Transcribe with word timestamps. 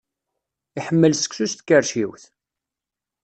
Iḥemmel 0.79 1.13
seksu 1.15 1.45
s 1.51 1.53
tkerciwt? 1.53 2.23